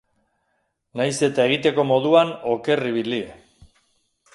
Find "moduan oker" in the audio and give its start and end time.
1.93-2.87